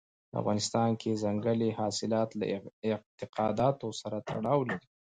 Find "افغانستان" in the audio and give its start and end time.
0.41-0.89